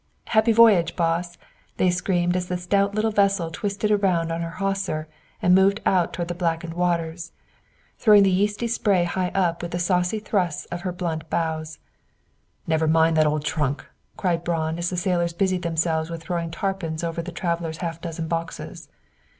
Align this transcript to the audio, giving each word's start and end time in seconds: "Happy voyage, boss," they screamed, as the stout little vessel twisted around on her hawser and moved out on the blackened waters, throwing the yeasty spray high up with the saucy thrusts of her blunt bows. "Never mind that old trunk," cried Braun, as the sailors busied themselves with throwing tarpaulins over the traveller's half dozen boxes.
"Happy 0.29 0.51
voyage, 0.51 0.95
boss," 0.95 1.37
they 1.77 1.91
screamed, 1.91 2.35
as 2.35 2.47
the 2.47 2.57
stout 2.57 2.95
little 2.95 3.11
vessel 3.11 3.51
twisted 3.51 3.91
around 3.91 4.31
on 4.31 4.41
her 4.41 4.49
hawser 4.57 5.07
and 5.43 5.53
moved 5.53 5.79
out 5.85 6.19
on 6.19 6.25
the 6.25 6.33
blackened 6.33 6.73
waters, 6.73 7.31
throwing 7.99 8.23
the 8.23 8.31
yeasty 8.31 8.67
spray 8.67 9.03
high 9.03 9.29
up 9.35 9.61
with 9.61 9.69
the 9.69 9.77
saucy 9.77 10.17
thrusts 10.17 10.65
of 10.71 10.81
her 10.81 10.91
blunt 10.91 11.29
bows. 11.29 11.77
"Never 12.65 12.87
mind 12.87 13.15
that 13.15 13.27
old 13.27 13.45
trunk," 13.45 13.85
cried 14.17 14.43
Braun, 14.43 14.79
as 14.79 14.89
the 14.89 14.97
sailors 14.97 15.33
busied 15.33 15.61
themselves 15.61 16.09
with 16.09 16.23
throwing 16.23 16.49
tarpaulins 16.49 17.03
over 17.03 17.21
the 17.21 17.31
traveller's 17.31 17.77
half 17.77 18.01
dozen 18.01 18.27
boxes. 18.27 18.89